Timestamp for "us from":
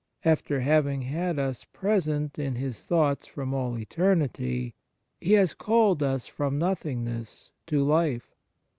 6.01-6.57